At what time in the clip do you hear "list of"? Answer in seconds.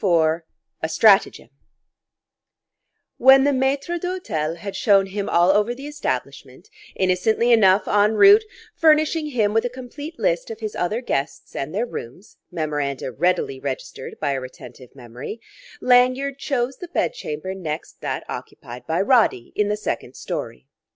10.17-10.59